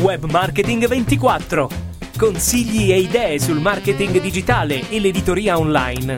[0.00, 1.68] Web Marketing 24.
[2.16, 6.16] Consigli e idee sul marketing digitale e l'editoria online.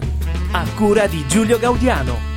[0.53, 2.32] A cura di Giulio Gaudiano.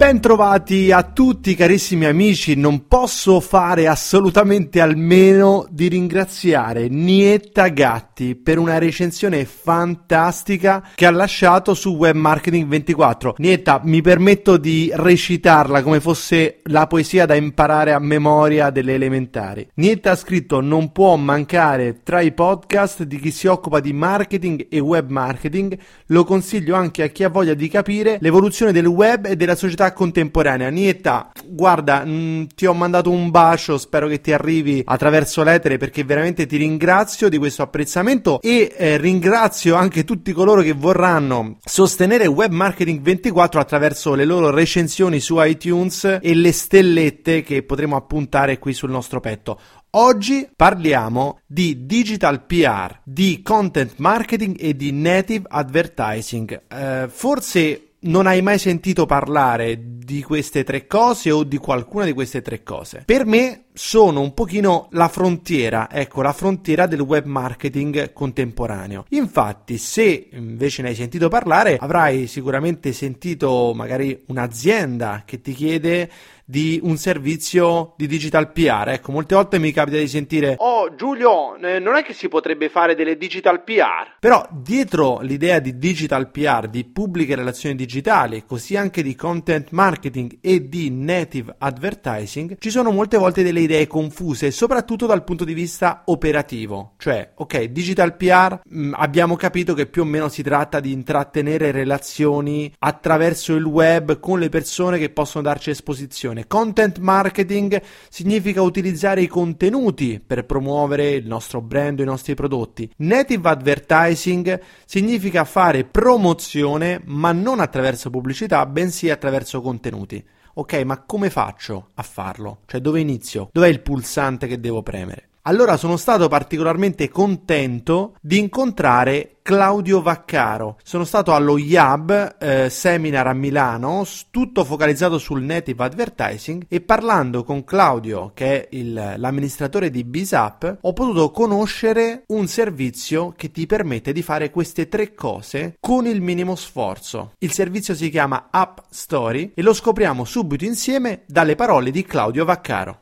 [0.00, 8.58] Bentrovati a tutti carissimi amici, non posso fare assolutamente almeno di ringraziare Nietta Gatti per
[8.58, 13.34] una recensione fantastica che ha lasciato su Web Marketing 24.
[13.36, 19.68] Nietta, mi permetto di recitarla come fosse la poesia da imparare a memoria delle elementari.
[19.74, 24.66] Nietta ha scritto non può mancare tra i podcast di chi si occupa di marketing
[24.70, 29.26] e web marketing, lo consiglio anche a chi ha voglia di capire l'evoluzione del web
[29.26, 30.68] e della società contemporanea.
[30.68, 35.76] Nietta, guarda, mh, mm, ti ho mandato un bacio, spero che ti arrivi attraverso l'etere
[35.76, 41.58] perché veramente ti ringrazio di questo apprezzamento e eh, ringrazio anche tutti coloro che vorranno
[41.64, 47.96] sostenere Web Marketing 24 attraverso le loro recensioni su iTunes e le stellette che potremo
[47.96, 49.58] appuntare qui sul nostro petto.
[49.94, 56.62] Oggi parliamo di digital PR, di content marketing e di native advertising.
[56.68, 62.12] Eh, forse non hai mai sentito parlare di queste tre cose o di qualcuna di
[62.12, 63.02] queste tre cose.
[63.04, 69.06] Per me sono un pochino la frontiera, ecco, la frontiera del web marketing contemporaneo.
[69.08, 76.10] Infatti, se invece ne hai sentito parlare, avrai sicuramente sentito magari un'azienda che ti chiede
[76.50, 78.88] di un servizio di digital PR.
[78.88, 82.68] Ecco, molte volte mi capita di sentire: Oh, Giulio, eh, non è che si potrebbe
[82.68, 84.16] fare delle digital PR.
[84.18, 90.38] Però dietro l'idea di digital PR, di pubbliche relazioni digitali, così anche di content marketing
[90.40, 95.54] e di native advertising, ci sono molte volte delle idee confuse, soprattutto dal punto di
[95.54, 96.94] vista operativo.
[96.98, 100.92] Cioè, ok, digital PR, mh, mm, abbiamo capito che più o meno si tratta di
[100.92, 106.46] intrattenere relazioni attraverso il web con le persone che possono darci esposizione.
[106.46, 112.90] Content marketing significa utilizzare i contenuti per promuovere il nostro brand i nostri prodotti.
[112.98, 120.24] Native advertising significa fare promozione ma non attraverso pubblicità, bensì attraverso contenuti.
[120.60, 122.58] Ok, ma come faccio a farlo?
[122.66, 123.48] Cioè dove inizio?
[123.50, 125.29] Dov'è il pulsante che devo premere?
[125.42, 130.76] Allora sono stato particolarmente contento di incontrare Claudio Vaccaro.
[130.82, 137.42] Sono stato allo IAB eh, seminar a Milano, tutto focalizzato sul native advertising e parlando
[137.42, 143.66] con Claudio, che è il, l'amministratore di Bisap, ho potuto conoscere un servizio che ti
[143.66, 147.32] permette di fare queste tre cose con il minimo sforzo.
[147.38, 152.44] Il servizio si chiama App Story e lo scopriamo subito insieme dalle parole di Claudio
[152.44, 153.00] Vaccaro.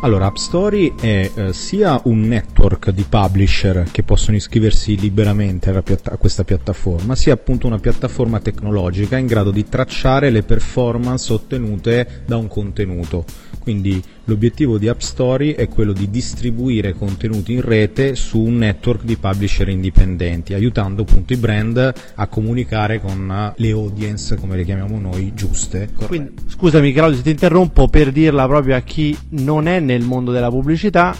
[0.00, 6.16] Allora, AppStory è eh, sia un network di publisher che possono iscriversi liberamente piatta- a
[6.18, 12.36] questa piattaforma, sia appunto una piattaforma tecnologica in grado di tracciare le performance ottenute da
[12.36, 13.24] un contenuto.
[13.66, 19.16] Quindi l'obiettivo di AppStory è quello di distribuire contenuti in rete su un network di
[19.16, 25.32] publisher indipendenti, aiutando appunto i brand a comunicare con le audience, come le chiamiamo noi,
[25.34, 25.90] giuste.
[26.06, 30.30] Quindi, scusami Claudio se ti interrompo per dirla proprio a chi non è nel mondo
[30.30, 31.12] della pubblicità,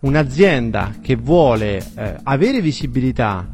[0.00, 3.48] un'azienda che vuole eh, avere visibilità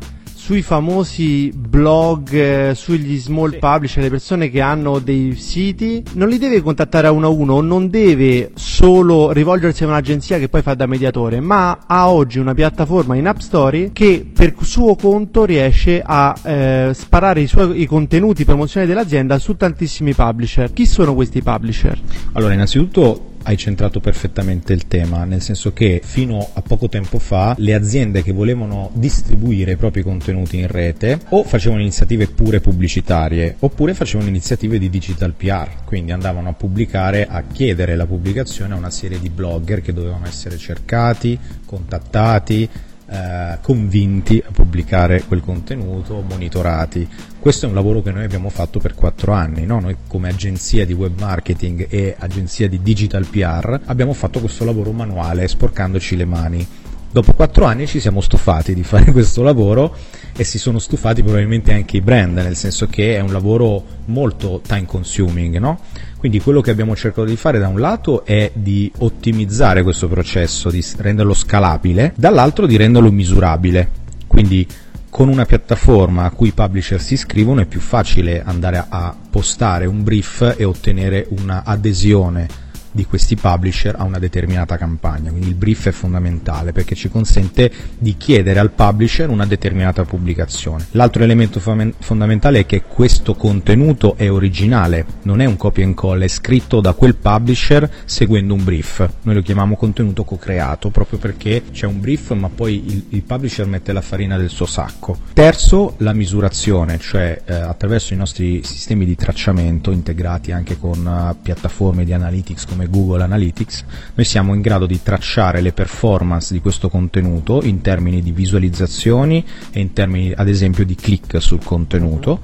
[0.50, 3.58] sui famosi blog, eh, sugli small sì.
[3.58, 7.60] publisher, le persone che hanno dei siti, non li deve contattare a uno a uno,
[7.60, 12.52] non deve solo rivolgersi a un'agenzia che poi fa da mediatore, ma ha oggi una
[12.52, 17.86] piattaforma in App Store che per suo conto riesce a eh, sparare i suoi i
[17.86, 20.72] contenuti promozionali dell'azienda su tantissimi publisher.
[20.72, 21.96] Chi sono questi publisher?
[22.32, 27.54] Allora, innanzitutto hai centrato perfettamente il tema, nel senso che fino a poco tempo fa
[27.58, 33.56] le aziende che volevano distribuire i propri contenuti in rete o facevano iniziative pure pubblicitarie
[33.60, 38.76] oppure facevano iniziative di digital PR, quindi andavano a pubblicare, a chiedere la pubblicazione a
[38.76, 42.68] una serie di blogger che dovevano essere cercati, contattati,
[43.10, 47.08] eh, convinti a pubblicare quel contenuto, monitorati.
[47.40, 49.80] Questo è un lavoro che noi abbiamo fatto per quattro anni, no?
[49.80, 54.92] noi come agenzia di web marketing e agenzia di digital PR abbiamo fatto questo lavoro
[54.92, 56.66] manuale sporcandoci le mani.
[57.12, 59.96] Dopo quattro anni ci siamo stufati di fare questo lavoro
[60.36, 64.60] e si sono stufati probabilmente anche i brand, nel senso che è un lavoro molto
[64.64, 65.80] time consuming, no?
[66.16, 70.70] Quindi quello che abbiamo cercato di fare da un lato è di ottimizzare questo processo,
[70.70, 73.90] di renderlo scalabile, dall'altro di renderlo misurabile.
[74.28, 74.64] Quindi
[75.10, 79.86] con una piattaforma a cui i publisher si iscrivono è più facile andare a postare
[79.86, 85.30] un brief e ottenere un'adesione di questi publisher a una determinata campagna.
[85.30, 90.86] Quindi il brief è fondamentale perché ci consente di chiedere al publisher una determinata pubblicazione.
[90.92, 96.22] L'altro elemento fondamentale è che questo contenuto è originale, non è un copy and call,
[96.22, 99.08] è scritto da quel publisher seguendo un brief.
[99.22, 103.66] Noi lo chiamiamo contenuto co-creato proprio perché c'è un brief ma poi il, il publisher
[103.66, 105.18] mette la farina del suo sacco.
[105.32, 111.40] Terzo, la misurazione, cioè eh, attraverso i nostri sistemi di tracciamento integrati anche con uh,
[111.40, 113.84] piattaforme di analytics come come Google Analytics,
[114.14, 119.44] noi siamo in grado di tracciare le performance di questo contenuto in termini di visualizzazioni
[119.70, 122.40] e in termini ad esempio di click sul contenuto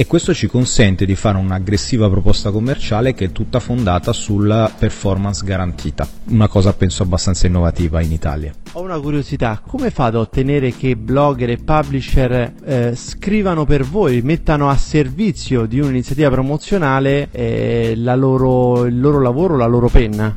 [0.00, 5.44] e questo ci consente di fare un'aggressiva proposta commerciale che è tutta fondata sulla performance
[5.44, 8.50] garantita, una cosa penso abbastanza innovativa in Italia.
[8.72, 14.22] Ho una curiosità, come fate a ottenere che blogger e publisher eh, scrivano per voi,
[14.22, 20.34] mettano a servizio di un'iniziativa promozionale eh, loro, il loro lavoro, la loro penna?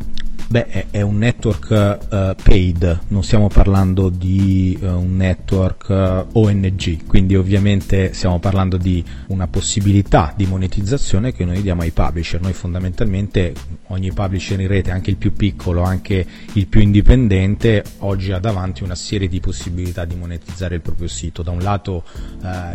[0.54, 6.28] Beh, è, è un network uh, paid, non stiamo parlando di uh, un network uh,
[6.40, 12.40] ONG, quindi ovviamente stiamo parlando di una possibilità di monetizzazione che noi diamo ai publisher.
[12.40, 13.56] Noi fondamentalmente
[13.88, 16.24] ogni publisher in rete, anche il più piccolo, anche
[16.54, 21.42] il più indipendente, oggi ha davanti una serie di possibilità di monetizzare il proprio sito.
[21.42, 22.04] Da un lato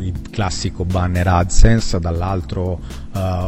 [0.00, 2.80] il classico banner AdSense, dall'altro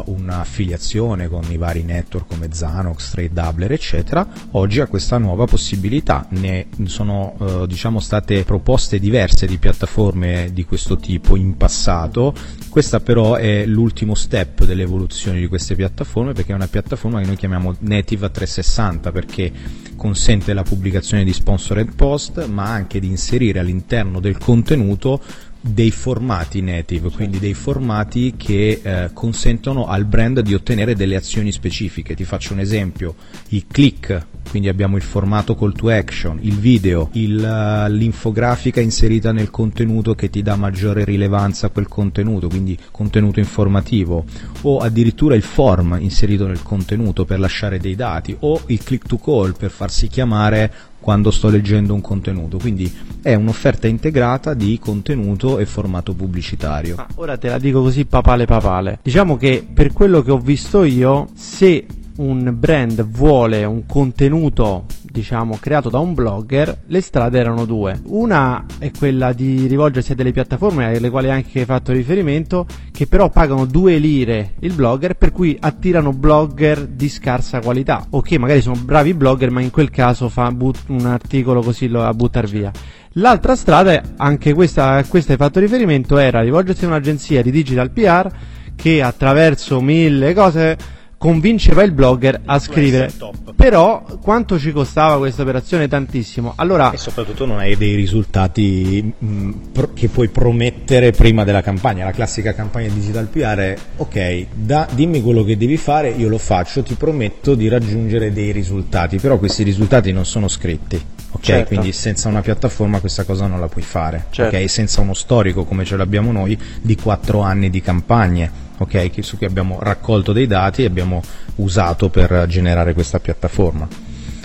[0.05, 4.19] un'affiliazione con i vari network come Zanox, Trade Doubler, eccetera
[4.51, 6.25] oggi ha questa nuova possibilità.
[6.29, 12.33] Ne sono eh, diciamo state proposte diverse di piattaforme di questo tipo in passato.
[12.69, 17.37] Questa però è l'ultimo step dell'evoluzione di queste piattaforme perché è una piattaforma che noi
[17.37, 19.51] chiamiamo Native 360 perché
[19.95, 25.21] consente la pubblicazione di sponsored post ma anche di inserire all'interno del contenuto
[25.61, 31.51] dei formati native, quindi dei formati che eh, consentono al brand di ottenere delle azioni
[31.51, 32.15] specifiche.
[32.15, 33.15] Ti faccio un esempio,
[33.49, 39.31] il click, quindi abbiamo il formato call to action, il video, il, uh, l'infografica inserita
[39.31, 44.25] nel contenuto che ti dà maggiore rilevanza a quel contenuto, quindi contenuto informativo,
[44.61, 49.17] o addirittura il form inserito nel contenuto per lasciare dei dati, o il click to
[49.17, 52.89] call per farsi chiamare quando sto leggendo un contenuto, quindi
[53.21, 56.95] è un'offerta integrata di contenuto e formato pubblicitario.
[56.97, 58.99] Ah, ora te la dico così papale papale.
[59.01, 61.85] Diciamo che per quello che ho visto io, se
[62.17, 67.99] un brand vuole un contenuto diciamo creato da un blogger le strade erano due.
[68.05, 73.07] Una è quella di rivolgersi a delle piattaforme alle quali anche hai fatto riferimento che
[73.07, 78.39] però pagano due lire il blogger per cui attirano blogger di scarsa qualità o che
[78.39, 82.13] magari sono bravi blogger ma in quel caso fa but- un articolo così lo a
[82.13, 82.71] buttar via.
[83.15, 87.91] L'altra strada anche questa a questa hai fatto riferimento era rivolgersi a un'agenzia di digital
[87.91, 88.31] PR
[88.75, 93.11] che attraverso mille cose convinceva il blogger a scrivere.
[93.55, 95.87] Però quanto ci costava questa operazione?
[95.87, 96.53] Tantissimo.
[96.55, 101.61] Allora, e soprattutto non hai dei risultati mh, mm, pro- che puoi promettere prima della
[101.61, 102.05] campagna.
[102.05, 106.39] La classica campagna digital PR è ok, da, dimmi quello che devi fare, io lo
[106.39, 110.99] faccio, ti prometto di raggiungere dei risultati, però questi risultati non sono scritti.
[111.41, 111.67] Certo.
[111.67, 114.25] quindi senza una piattaforma questa cosa non la puoi fare.
[114.29, 114.55] Certo.
[114.55, 119.37] Ok, senza uno storico come ce l'abbiamo noi di quattro anni di campagne okay, su
[119.37, 121.21] cui abbiamo raccolto dei dati e abbiamo
[121.55, 123.87] usato per generare questa piattaforma.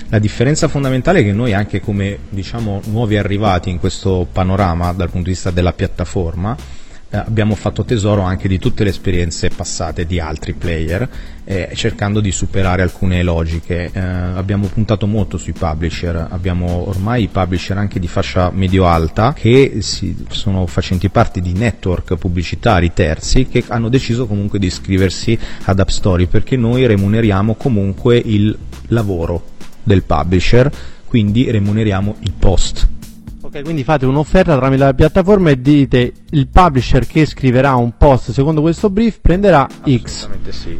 [0.08, 5.10] La differenza fondamentale è che noi anche come diciamo nuovi arrivati in questo panorama dal
[5.10, 6.56] punto di vista della piattaforma
[7.10, 11.08] abbiamo fatto tesoro anche di tutte le esperienze passate di altri player
[11.44, 13.90] eh, cercando di superare alcune logiche.
[13.92, 19.78] Eh, abbiamo puntato molto sui publisher, abbiamo ormai i publisher anche di fascia medio-alta che
[19.80, 25.78] si, sono facenti parte di network pubblicitari terzi che hanno deciso comunque di iscriversi ad
[25.78, 25.84] App
[26.28, 28.56] perché noi remuneriamo comunque il
[28.88, 30.70] lavoro del publisher,
[31.06, 32.88] quindi remuneriamo il post
[33.62, 38.60] Quindi fate un'offerta tramite la piattaforma e dite il publisher che scriverà un post secondo
[38.60, 40.28] questo brief prenderà X.
[40.48, 40.78] Sì.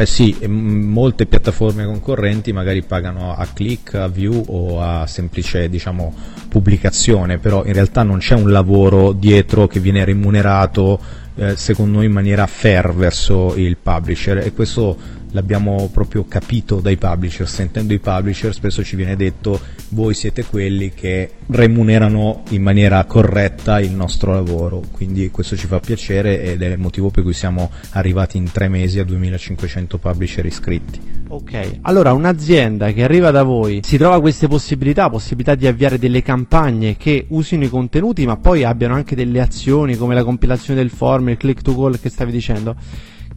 [0.00, 6.14] Eh sì, molte piattaforme concorrenti magari pagano a click, a view o a semplice diciamo,
[6.48, 11.00] pubblicazione, però in realtà non c'è un lavoro dietro che viene remunerato
[11.34, 14.96] eh, secondo noi in maniera fair verso il publisher e questo
[15.32, 20.92] l'abbiamo proprio capito dai publisher, sentendo i publisher spesso ci viene detto voi siete quelli
[20.92, 26.68] che remunerano in maniera corretta il nostro lavoro, quindi questo ci fa piacere ed è
[26.68, 31.16] il motivo per cui siamo arrivati in tre mesi a 2500 publisher iscritti.
[31.28, 36.22] Ok, allora un'azienda che arriva da voi si trova queste possibilità, possibilità di avviare delle
[36.22, 40.90] campagne che usino i contenuti ma poi abbiano anche delle azioni come la compilazione del
[40.90, 42.74] form, il click to call che stavi dicendo,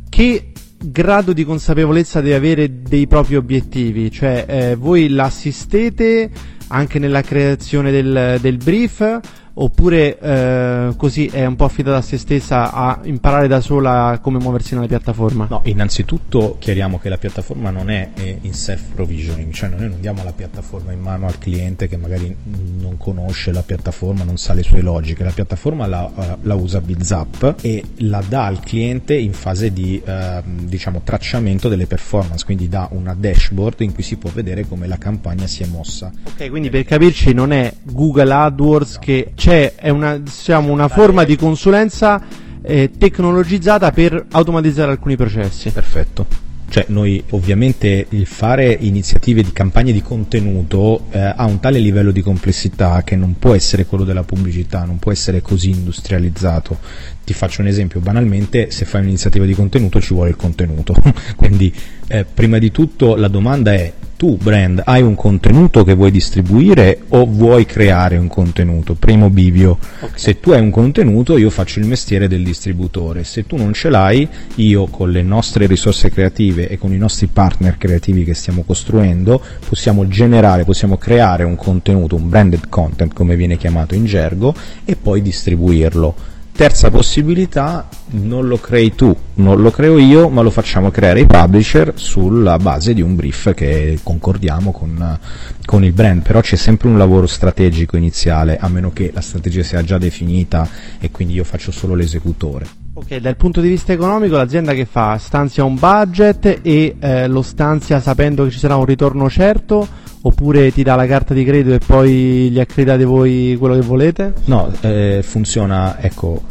[0.07, 0.50] che
[0.83, 6.29] grado di consapevolezza deve avere dei propri obiettivi, cioè eh, voi l'assistete
[6.67, 9.19] anche nella creazione del, del brief
[9.53, 14.39] oppure eh, così è un po' affidata a se stessa a imparare da sola come
[14.39, 15.47] muoversi nella piattaforma?
[15.49, 18.09] No, innanzitutto chiariamo che la piattaforma non è
[18.41, 22.35] in self provisioning, cioè noi non diamo la piattaforma in mano al cliente che magari
[22.79, 26.81] non conosce la piattaforma, non sa le sue logiche, la piattaforma la, eh, la usa
[26.81, 32.67] BizApp e la dà al cliente in fase di eh, diciamo, tracciamento delle performance, quindi
[32.67, 36.11] dà una dashboard in cui si può vedere come la campagna si è mossa.
[36.23, 38.99] Ok, quindi per capirci non è Google AdWords no.
[38.99, 42.21] che c'è è una, diciamo, una forma di consulenza
[42.61, 45.71] eh, tecnologizzata per automatizzare alcuni processi.
[45.71, 46.27] Perfetto.
[46.69, 52.11] Cioè noi ovviamente il fare iniziative di campagne di contenuto eh, ha un tale livello
[52.11, 56.77] di complessità che non può essere quello della pubblicità, non può essere così industrializzato.
[57.23, 60.93] Ti faccio un esempio, banalmente se fai un'iniziativa di contenuto ci vuole il contenuto,
[61.35, 61.73] quindi
[62.07, 66.99] eh, prima di tutto la domanda è tu brand hai un contenuto che vuoi distribuire
[67.07, 68.93] o vuoi creare un contenuto?
[68.93, 69.79] Primo bivio.
[69.99, 70.09] Okay.
[70.13, 73.89] Se tu hai un contenuto io faccio il mestiere del distributore, se tu non ce
[73.89, 78.61] l'hai io con le nostre risorse creative e con i nostri partner creativi che stiamo
[78.61, 84.53] costruendo possiamo generare, possiamo creare un contenuto, un branded content come viene chiamato in gergo
[84.85, 86.30] e poi distribuirlo
[86.61, 91.25] Terza possibilità, non lo crei tu, non lo creo io, ma lo facciamo creare i
[91.25, 95.17] publisher sulla base di un brief che concordiamo con,
[95.65, 99.63] con il brand, però c'è sempre un lavoro strategico iniziale, a meno che la strategia
[99.63, 102.67] sia già definita e quindi io faccio solo l'esecutore.
[102.93, 105.17] Ok, dal punto di vista economico l'azienda che fa?
[105.17, 109.87] Stanzia un budget e eh, lo stanzia sapendo che ci sarà un ritorno certo
[110.21, 114.33] oppure ti dà la carta di credito e poi gli accreditate voi quello che volete?
[114.45, 116.41] No, eh, funziona, ecco,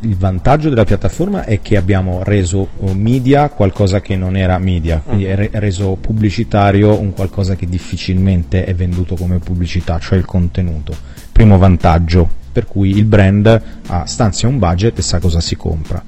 [0.00, 5.00] il vantaggio della piattaforma è che abbiamo reso uh, media qualcosa che non era media,
[5.04, 10.94] quindi è reso pubblicitario un qualcosa che difficilmente è venduto come pubblicità, cioè il contenuto.
[11.30, 16.02] Primo vantaggio, per cui il brand ha, stanzia un budget e sa cosa si compra.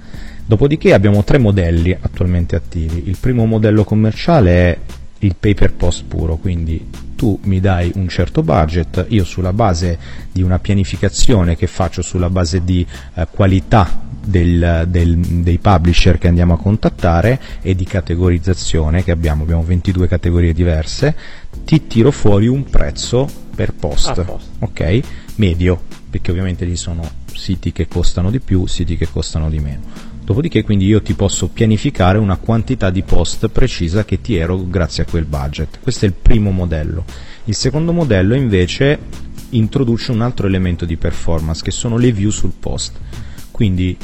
[0.47, 3.09] Dopodiché abbiamo tre modelli attualmente attivi.
[3.09, 4.79] Il primo modello commerciale è
[5.25, 9.99] il pay per post puro, quindi tu mi dai un certo budget, io sulla base
[10.31, 16.29] di una pianificazione che faccio sulla base di eh, qualità del, del, dei publisher che
[16.29, 21.17] andiamo a contattare e di categorizzazione che abbiamo, abbiamo 22 categorie diverse,
[21.65, 24.47] ti tiro fuori un prezzo per post, ah, post.
[24.59, 25.01] ok?
[25.37, 27.03] Medio, perché ovviamente ci sono
[27.33, 31.49] siti che costano di più, siti che costano di meno Dopodiché quindi io ti posso
[31.49, 35.81] pianificare una quantità di post precisa che ti ero grazie a quel budget.
[35.83, 37.05] Questo è il primo modello.
[37.45, 38.99] Il secondo modello invece
[39.51, 42.95] introduce un altro elemento di performance che sono le view sul post.
[43.51, 43.95] Quindi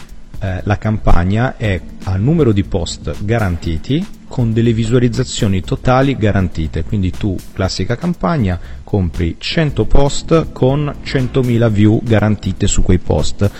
[0.40, 6.84] eh, la campagna è a numero di post garantiti con delle visualizzazioni totali garantite.
[6.84, 13.50] Quindi tu, classica campagna, compri 100 post con 100.000 view garantite su quei post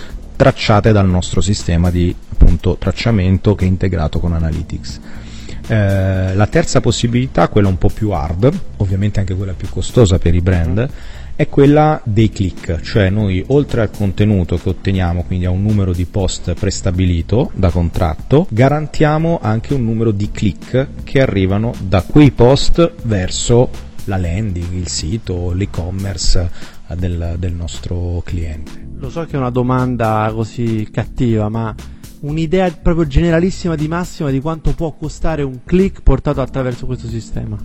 [0.41, 4.99] tracciate dal nostro sistema di appunto, tracciamento che è integrato con Analytics.
[5.67, 10.33] Eh, la terza possibilità, quella un po' più hard, ovviamente anche quella più costosa per
[10.33, 10.89] i brand,
[11.35, 15.93] è quella dei click, cioè noi oltre al contenuto che otteniamo, quindi a un numero
[15.93, 22.31] di post prestabilito da contratto, garantiamo anche un numero di click che arrivano da quei
[22.31, 23.69] post verso
[24.05, 28.89] la landing, il sito, l'e-commerce del, del nostro cliente.
[28.97, 31.73] Lo so che è una domanda così cattiva, ma
[32.21, 37.57] un'idea proprio generalissima di massima di quanto può costare un click portato attraverso questo sistema?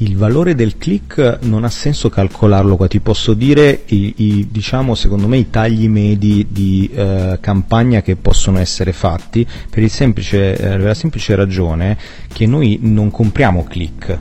[0.00, 4.94] il valore del click non ha senso calcolarlo qua, ti posso dire i, i, diciamo
[4.94, 10.56] secondo me i tagli medi di eh, campagna che possono essere fatti per, semplice, eh,
[10.56, 11.98] per la semplice ragione
[12.32, 14.18] che noi non compriamo click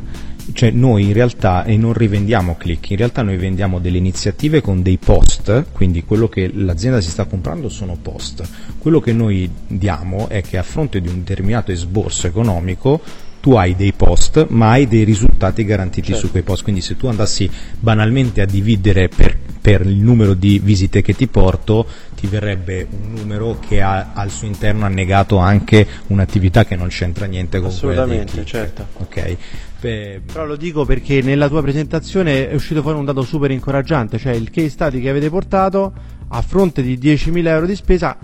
[0.53, 4.81] cioè noi in realtà e non rivendiamo click, in realtà noi vendiamo delle iniziative con
[4.81, 8.47] dei post, quindi quello che l'azienda si sta comprando sono post.
[8.77, 13.01] Quello che noi diamo è che a fronte di un determinato esborso economico
[13.41, 16.25] tu hai dei post ma hai dei risultati garantiti certo.
[16.25, 20.59] su quei post quindi se tu andassi banalmente a dividere per, per, il numero di
[20.59, 25.87] visite che ti porto ti verrebbe un numero che ha al suo interno annegato anche
[26.07, 29.37] un'attività che non c'entra niente con assolutamente certo ok
[29.79, 34.17] Beh, però lo dico perché nella tua presentazione è uscito fuori un dato super incoraggiante
[34.17, 35.93] cioè il case study che avete portato
[36.27, 38.17] a fronte di 10.000 euro di spesa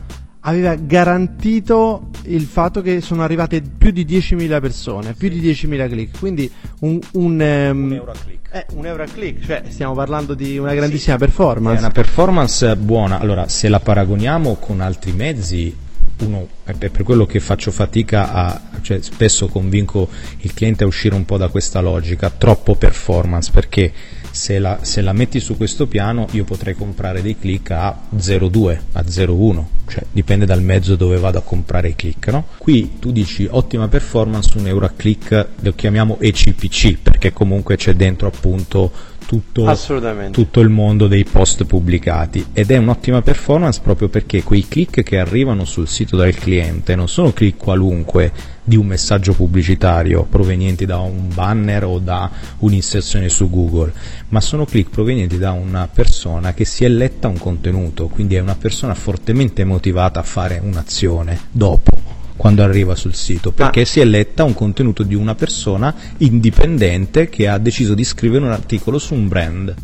[0.48, 6.20] aveva garantito il fatto che sono arrivate più di 10.000 persone, più di 10.000 click,
[6.20, 8.50] quindi un, un, um, un euro a click.
[8.52, 11.78] Eh, un euro a click, cioè stiamo parlando di una grandissima sì, performance.
[11.78, 15.76] È una performance buona, allora se la paragoniamo con altri mezzi,
[16.20, 21.16] uno è per quello che faccio fatica a, cioè spesso convinco il cliente a uscire
[21.16, 23.92] un po' da questa logica, troppo performance, perché
[24.32, 28.80] se la, se la, metti su questo piano io potrei comprare dei click a 0,2,
[28.94, 32.28] a 0,1, cioè dipende dal mezzo dove vado a comprare i click.
[32.28, 32.48] No?
[32.58, 37.94] Qui tu dici ottima performance, un euro a click, lo chiamiamo ECPC perché comunque c'è
[37.94, 38.92] dentro appunto
[39.26, 39.76] tutto,
[40.32, 42.46] tutto, il mondo dei post pubblicati.
[42.54, 47.08] Ed è un'ottima performance proprio perché quei click che arrivano sul sito del cliente non
[47.08, 48.32] sono click qualunque
[48.64, 52.30] di un messaggio pubblicitario provenienti da un banner o da
[52.60, 53.94] un'inserzione su Google,
[54.30, 58.40] ma sono click provenienti da una persona che si è letta un contenuto, quindi è
[58.40, 62.05] una persona fortemente motivata a fare un'azione dopo
[62.36, 63.86] quando arriva sul sito, perché ah.
[63.86, 68.52] si è letta un contenuto di una persona indipendente che ha deciso di scrivere un
[68.52, 69.76] articolo su un brand.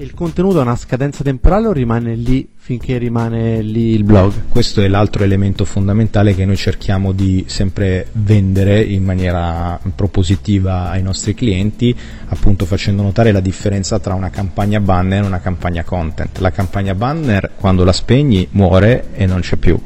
[0.00, 4.32] Il contenuto ha una scadenza temporale o rimane lì finché rimane lì il blog?
[4.48, 11.02] Questo è l'altro elemento fondamentale che noi cerchiamo di sempre vendere in maniera propositiva ai
[11.02, 11.92] nostri clienti,
[12.28, 16.38] appunto facendo notare la differenza tra una campagna banner e una campagna content.
[16.38, 19.76] La campagna banner quando la spegni muore e non c'è più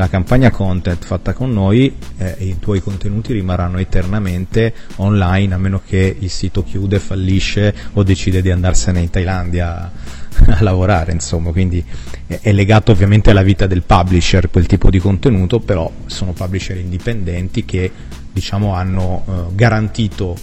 [0.00, 5.82] la campagna content fatta con noi eh, i tuoi contenuti rimarranno eternamente online a meno
[5.86, 9.92] che il sito chiude, fallisce o decide di andarsene in Thailandia
[10.46, 11.84] a lavorare, insomma, quindi
[12.26, 17.66] è legato ovviamente alla vita del publisher quel tipo di contenuto, però sono publisher indipendenti
[17.66, 17.92] che
[18.32, 20.34] diciamo hanno eh, garantito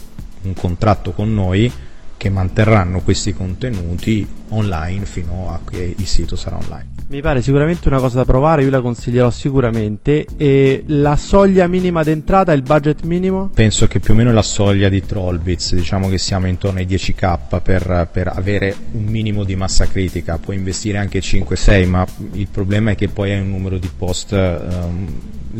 [0.43, 1.71] un contratto con noi
[2.17, 6.95] che manterranno questi contenuti online fino a che il sito sarà online.
[7.09, 10.25] Mi pare sicuramente una cosa da provare, io la consiglierò sicuramente.
[10.35, 13.49] E la soglia minima d'entrata, il budget minimo?
[13.53, 17.61] Penso che più o meno la soglia di Trollbits, diciamo che siamo intorno ai 10k
[17.61, 20.37] per, per avere un minimo di massa critica.
[20.37, 24.31] Puoi investire anche 5-6, ma il problema è che poi hai un numero di post
[24.33, 25.07] um,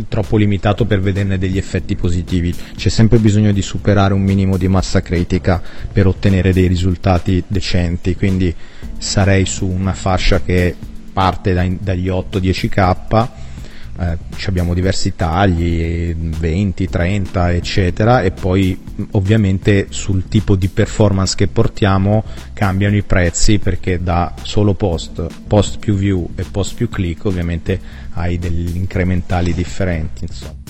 [0.08, 2.54] troppo limitato per vederne degli effetti positivi.
[2.76, 8.16] C'è sempre bisogno di superare un minimo di massa critica per ottenere dei risultati decenti,
[8.16, 8.54] quindi
[8.98, 10.76] sarei su una fascia che
[11.14, 13.28] parte dai, dagli 8-10k,
[14.00, 18.80] eh, abbiamo diversi tagli, 20, 30 eccetera e poi
[19.12, 25.80] ovviamente sul tipo di performance che portiamo cambiano i prezzi perché da solo post, post
[25.80, 27.80] più view e post più click ovviamente
[28.14, 30.26] hai degli incrementali differenti.
[30.26, 30.67] Insomma.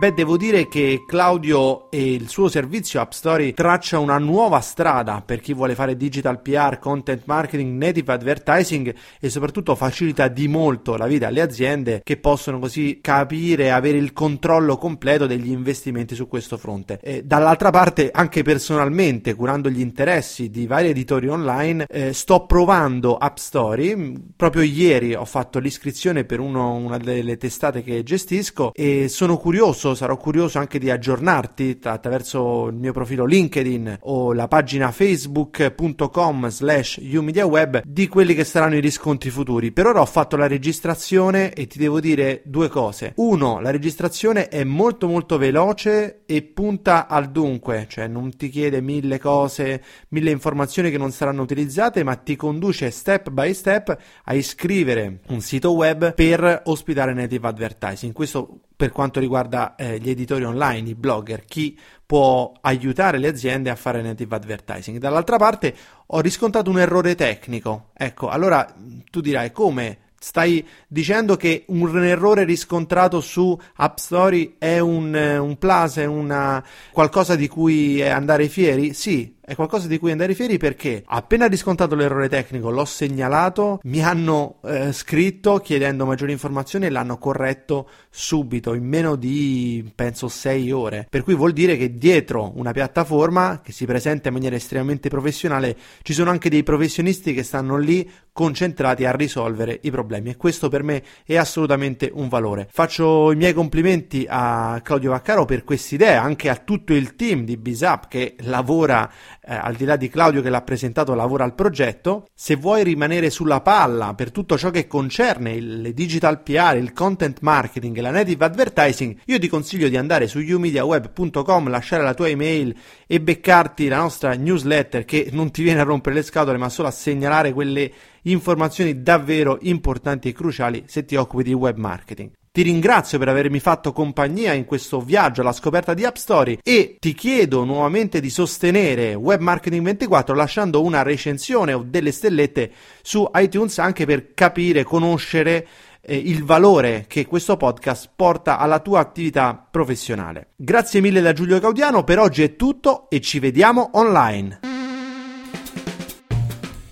[0.00, 5.22] Beh, devo dire che Claudio e il suo servizio App Story traccia una nuova strada
[5.22, 10.96] per chi vuole fare digital PR, content marketing, native advertising e soprattutto facilita di molto
[10.96, 16.14] la vita alle aziende che possono così capire e avere il controllo completo degli investimenti
[16.14, 16.98] su questo fronte.
[17.02, 23.18] E dall'altra parte, anche personalmente, curando gli interessi di vari editori online, eh, sto provando
[23.18, 24.14] App Story.
[24.34, 29.88] Proprio ieri ho fatto l'iscrizione per uno, una delle testate che gestisco e sono curioso
[29.94, 37.00] sarò curioso anche di aggiornarti attraverso il mio profilo LinkedIn o la pagina facebook.com slash
[37.02, 39.72] umediaweb di quelli che saranno i riscontri futuri.
[39.72, 43.12] Per ora ho fatto la registrazione e ti devo dire due cose.
[43.16, 48.80] Uno, la registrazione è molto molto veloce e punta al dunque, cioè non ti chiede
[48.80, 54.34] mille cose, mille informazioni che non saranno utilizzate, ma ti conduce step by step a
[54.34, 58.12] iscrivere un sito web per ospitare native advertising.
[58.12, 63.68] Questo per quanto riguarda eh, gli editori online, i blogger, chi può aiutare le aziende
[63.68, 64.96] a fare native advertising.
[64.96, 65.74] Dall'altra parte
[66.06, 67.90] ho riscontrato un errore tecnico.
[67.92, 68.66] Ecco, allora
[69.10, 75.56] tu dirai come Stai dicendo che un errore riscontrato su App Story è un, un
[75.56, 76.62] plus, è una,
[76.92, 78.92] qualcosa di cui andare fieri?
[78.92, 84.00] Sì, è qualcosa di cui andare fieri perché appena riscontrato l'errore tecnico l'ho segnalato, mi
[84.00, 90.70] hanno eh, scritto chiedendo maggiori informazioni e l'hanno corretto subito, in meno di penso 6
[90.70, 91.06] ore.
[91.10, 95.76] Per cui vuol dire che dietro una piattaforma che si presenta in maniera estremamente professionale
[96.02, 100.68] ci sono anche dei professionisti che stanno lì concentrati a risolvere i problemi e questo
[100.68, 102.68] per me è assolutamente un valore.
[102.70, 107.56] Faccio i miei complimenti a Claudio Vaccaro per quest'idea, anche a tutto il team di
[107.56, 109.10] Bisap che lavora
[109.42, 112.28] eh, al di là di Claudio che l'ha presentato, lavora al progetto.
[112.34, 117.38] Se vuoi rimanere sulla palla per tutto ciò che concerne il digital PR, il content
[117.40, 122.28] marketing e la native advertising, io ti consiglio di andare su umediaweb.com, lasciare la tua
[122.28, 122.74] email
[123.06, 126.88] e beccarti la nostra newsletter che non ti viene a rompere le scatole, ma solo
[126.88, 132.30] a segnalare quelle informazioni davvero importanti e cruciali se ti occupi di web marketing.
[132.52, 136.96] Ti ringrazio per avermi fatto compagnia in questo viaggio alla scoperta di App Story e
[136.98, 143.24] ti chiedo nuovamente di sostenere Web Marketing 24 lasciando una recensione o delle stellette su
[143.34, 145.64] iTunes anche per capire, conoscere
[146.00, 150.48] eh, il valore che questo podcast porta alla tua attività professionale.
[150.56, 154.58] Grazie mille da Giulio Caudiano, per oggi è tutto e ci vediamo online.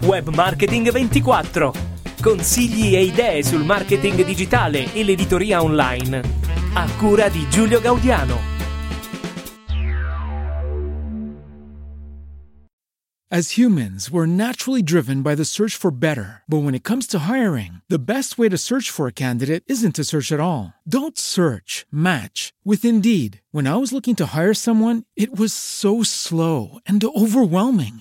[0.02, 6.20] Web Marketing 24 consigli e idee sul marketing digitale e l'editoria online.
[6.74, 8.56] A cura di Giulio Gaudiano.
[13.30, 16.42] As humans, we're naturally driven by the search for better.
[16.48, 19.96] But when it comes to hiring, the best way to search for a candidate isn't
[19.96, 20.72] to search at all.
[20.88, 23.42] Don't search, match with Indeed.
[23.52, 28.00] When I was looking to hire someone, it was so slow and overwhelming.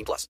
[0.00, 0.28] 18 plus.